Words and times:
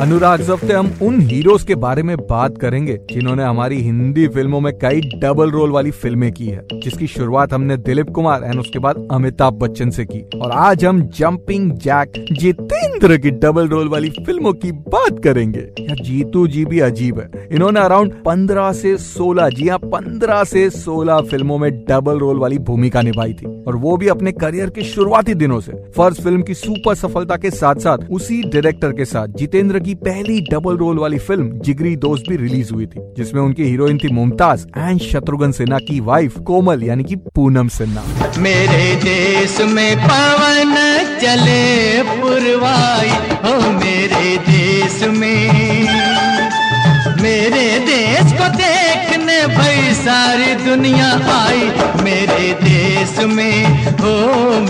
अनुराग 0.00 0.40
हफ़्ते 0.40 0.72
हम 0.72 0.86
उन 1.02 1.20
हीरोज 1.20 1.62
के 1.62 1.74
बारे 1.74 2.02
में 2.02 2.16
बात 2.26 2.56
करेंगे 2.58 2.96
जिन्होंने 3.10 3.42
हमारी 3.42 3.80
हिंदी 3.82 4.26
फ़िल्मों 4.28 4.60
में 4.60 4.72
कई 4.78 5.00
डबल 5.14 5.50
रोल 5.50 5.70
वाली 5.70 5.90
फ़िल्में 5.90 6.30
की 6.32 6.46
है, 6.46 6.62
जिसकी 6.74 7.06
शुरुआत 7.06 7.52
हमने 7.52 7.76
दिलीप 7.78 8.10
कुमार 8.10 8.44
एंड 8.44 8.60
उसके 8.60 8.78
बाद 8.78 9.08
अमिताभ 9.12 9.54
बच्चन 9.54 9.90
से 9.90 10.04
की। 10.04 10.20
और 10.38 10.50
आज 10.50 10.84
हम 10.84 11.02
जंपिंग 11.18 11.72
जैक 11.78 12.12
जितेंद्र 13.00 13.16
की 13.18 13.30
डबल 13.40 13.68
रोल 13.68 13.88
वाली 13.88 14.08
फ़िल्मों 14.26 14.52
की 14.52 14.70
बात 14.92 15.20
करेंगे। 15.24 15.60
यार 15.80 15.96
जीतू 16.04 16.46
जी 16.46 16.64
भी 16.64 16.80
अजीब 16.80 17.18
है। 17.20 17.48
इन्होंने 17.52 17.80
अराउंड 17.80 18.12
पंद्रह 18.24 18.70
से 18.72 18.96
सोलह, 18.98 19.48
जी 19.48 19.68
हाँ 19.68 19.78
पंद्रह 19.84 20.42
से 20.44 20.68
सोलह 20.70 21.20
फ़िल्मों 21.30 21.56
में 21.58 21.70
डबल 21.84 22.18
रोल 22.18 22.38
वाली 22.38 22.58
भूमिका 22.60 23.02
निभाई 23.02 23.32
थी। 23.32 23.46
और 23.62 23.76
वो 23.76 23.96
भी 23.96 24.08
अपने 24.08 24.32
करियर 24.32 24.70
के 24.70 24.82
शुरुआती 24.82 25.34
दिनों 25.34 25.60
से। 25.60 25.72
फ़र्स्ट 25.96 26.22
फ़िल्म 26.22 26.42
की 26.42 26.54
सुपर 26.54 26.94
सफलता 26.94 27.36
के 27.36 27.50
साथ 27.50 27.80
साथ 27.80 28.06
उसी 28.10 28.42
डायरेक्टर 28.44 28.92
के 28.92 29.04
साथ 29.04 29.38
जितेंद्र 29.38 29.78
की 29.78 29.94
पहली 30.02 30.40
डबल 30.50 30.76
रोल 30.76 30.98
वाली 30.98 31.18
फ़िल्म 31.20 31.58
जिगरी 31.60 31.94
दोस्त 31.96 32.28
भी 32.28 32.36
रिलीज़ 32.36 32.72
हुई 32.74 32.86
थी, 32.86 33.00
जिसमें 33.16 33.42
उनकी 33.42 33.64
हीरोइन 33.64 33.98
थी 33.98 34.12
मुमताज़ 34.12 34.66
एंड 34.76 35.00
शत्रुघ्न 35.00 35.50
सिन्हा 35.52 35.78
की 35.78 36.00
वाइफ 36.02 36.38
कोमल, 36.42 36.82
यानी 36.82 37.04
कि 37.04 37.16
पूनम 37.34 37.68
सिन्हा। 37.70 38.32
मेरे 38.38 38.94
देश 39.00 39.60
में 39.66 39.96
पवन 39.98 40.74
चले 41.20 41.68
पुरवाई 42.90 43.10
हो 43.44 43.70
मेरे 43.70 44.36
देश 44.36 45.02
में। 45.08 45.50
मेरे 47.22 47.78
देश 47.78 48.32
को 48.32 48.48
देखने 48.48 49.46
भाई 49.46 49.94
सारी 49.94 50.54
दुनिया 50.54 51.10
आई। 51.36 51.62
मेरे 52.04 52.52
देश 52.62 53.24
में, 53.24 53.86
हो 54.00 54.14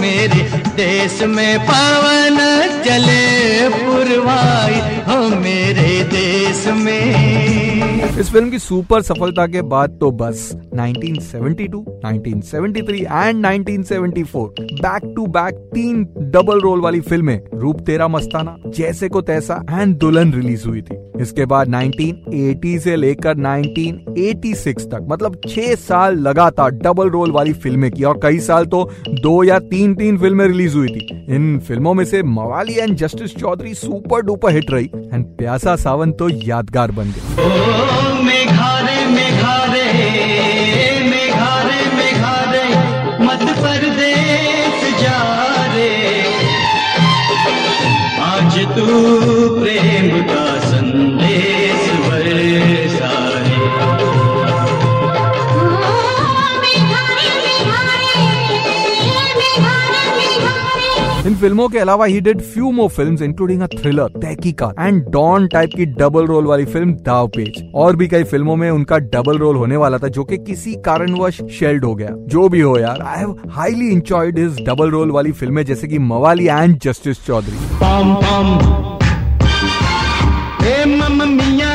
मेरे 0.01 0.43
देश 0.77 1.23
में 1.23 1.59
पवन 1.61 2.39
चले 2.85 3.69
पुरवाई। 3.69 4.81
हो 5.09 5.29
मेरे 5.37 6.03
देश 6.05 6.67
में। 6.67 7.80
इस 8.21 8.31
फ़िल्म 8.33 8.51
की 8.51 8.59
सुपर 8.59 9.03
सफलता 9.03 9.47
के 9.47 9.63
बाद 9.63 9.91
तो 10.01 10.11
बस 10.11 10.41
1972, 10.75 11.79
1973 12.05 13.01
एंड 13.12 13.47
1974 13.47 14.49
बैक 14.81 15.12
टू 15.17 15.27
बैक 15.27 15.55
तीन 15.75 16.05
डबल 16.31 16.61
रोल 16.61 16.81
वाली 16.81 17.01
फ़िल्में 17.01 17.41
रूप 17.55 17.81
तेरा 17.81 18.09
मस्ताना 18.09 18.57
जैसे 18.67 19.09
को 19.09 19.23
तैसा 19.23 19.65
एंड 19.71 19.97
दुल्हन 19.97 20.33
रिलीज़ 20.33 20.69
हुई 20.69 20.83
थी। 20.83 21.09
इसके 21.21 21.45
बाद 21.47 21.69
1980 21.69 22.79
से 22.81 22.97
लेकर 22.97 23.35
1986 23.37 24.85
तक 24.91 25.07
मतलब 25.11 25.41
छह 25.49 25.75
साल 25.81 26.19
लगातार 26.19 26.71
डबल 26.77 27.11
रोल 27.11 27.31
वाली 27.33 27.53
फ़िल्में 27.55 27.91
की, 27.93 28.03
और 28.03 28.21
कई 28.23 28.39
साल 28.41 28.67
तो 28.67 28.83
दो 29.23 29.43
या 29.45 29.59
तीन 29.71 29.95
तीन 29.95 30.19
फ़िल्में 30.19 30.47
रिलीज़ 30.47 30.77
हुई 30.77 30.89
थी। 30.89 31.03
इन 31.34 31.59
फ़िल्मों 31.69 31.94
में 31.94 32.05
से 32.05 32.22
Mawaali 32.22 32.75
and 32.75 32.97
Justice 32.97 33.37
Chaudhury 33.37 33.75
super 33.77 34.22
duper 34.22 34.55
hit 34.55 34.71
रही 34.71 34.91
एंड 35.12 35.25
प्यासा 35.39 35.77
सावन 35.77 36.12
तो 36.12 36.28
यादगार 36.47 36.91
बन 36.93 37.12
गई 37.17 37.28
तू 48.71 48.84
प्रेम 49.55 50.09
का 50.27 50.40
इन 61.26 61.34
फ़िल्मों 61.36 61.69
के 61.69 61.78
अलावा 61.78 62.04
he 62.06 62.20
did 62.20 62.41
few 62.42 62.70
more 62.72 62.88
films 62.91 63.22
including 63.22 63.62
thriller 63.70 64.08
Tahqiqaat 64.20 64.75
and 64.81 65.03
Don 65.12 65.47
type 65.53 65.70
की 65.76 65.86
डबल 65.98 66.26
रोल 66.26 66.44
वाली 66.47 66.64
फ़िल्म 66.66 66.92
दाव 67.06 67.26
पेज 67.36 67.62
और 67.82 67.97
भी 67.97 68.06
कई 68.08 68.25
फ़िल्मों 68.31 68.56
में 68.56 68.70
उनका 68.70 68.98
डबल 69.14 69.38
रोल 69.38 69.56
होने 69.56 69.76
वाला 69.76 69.98
था, 69.98 70.08
जो 70.08 70.25
कि 70.25 70.36
किसी 70.38 70.75
कारणवश 70.86 71.41
शेल्ड 71.58 71.84
हो 71.84 71.94
गया। 71.94 72.08
जो 72.32 72.48
भी 72.48 72.60
हो 72.60 72.76
यार 72.78 73.03
I 73.03 73.19
have 73.19 73.36
highly 73.56 73.91
enjoyed 73.92 74.38
his 74.38 74.64
double 74.69 74.91
role 74.91 75.10
वाली 75.10 75.32
फ़िल्में 75.32 75.64
जैसे 75.66 75.88
कि 75.88 75.98
मवाली 76.08 76.47
एंड 76.47 76.78
जस्टिस 76.84 77.25
चौधरी 77.26 77.58
पम 77.82 78.14
पम 78.25 78.48
ए 80.66 80.84
मम 80.97 81.22
मिया 81.37 81.75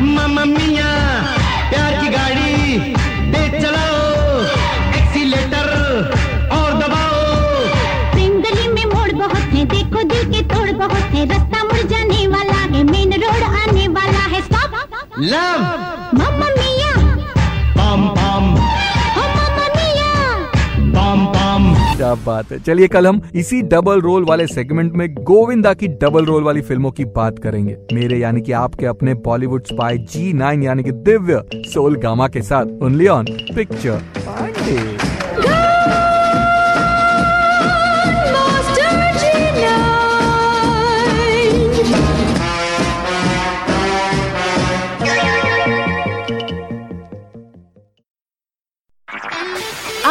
मम 0.00 0.40
मिया 0.48 0.90
प्यार 1.70 2.00
की 2.00 2.08
गाड़ी 2.16 2.94
तेज 3.32 3.62
चलाओ। 3.62 3.97
है 10.90 11.24
रास्ता 11.26 11.64
मुड़ 11.64 11.86
जाने 11.88 12.26
वाला 12.28 12.60
है 12.66 12.82
मेन 12.84 13.12
रोड 13.14 13.42
आने 13.44 13.88
वाला 13.88 14.24
है। 14.26 14.40
स्टॉप 14.42 14.70
लव 15.20 15.60
मम्मा 16.14 16.48
मिया 16.48 16.92
पम 17.76 18.06
पम 18.16 18.44
मम्मा 19.16 19.66
मिया 19.76 20.12
पम 20.94 21.24
पम 21.26 21.74
क्या 21.96 22.14
बात 22.26 22.52
है। 22.52 22.58
चलिए 22.58 22.88
कल 22.88 23.06
हम 23.06 23.20
इसी 23.34 23.60
डबल 23.64 24.00
रोल 24.00 24.24
वाले 24.24 24.46
सेगमेंट 24.46 24.92
में 24.92 25.08
गोविंदा 25.24 25.72
की 25.74 25.88
डबल 26.02 26.24
रोल 26.24 26.42
वाली 26.42 26.60
फ़िल्मों 26.60 26.90
की 26.90 27.04
बात 27.16 27.38
करेंगे। 27.38 27.76
मेरे 27.92 28.18
यानी 28.18 28.40
कि 28.40 28.52
आपके 28.54 28.86
अपने 28.86 29.14
बॉलीवुड 29.26 29.66
स्पाई 29.66 29.98
जी 30.12 30.32
नाइन 30.32 30.62
यानी 30.62 30.82
कि 30.82 30.92
दिव्य 31.08 31.42
सोल 31.66 31.96
गामा 31.96 32.28
के 32.28 32.42
साथ 32.42 32.82
ओनली 32.82 33.06
ऑन 33.08 33.24
पिक्चर 33.56 34.00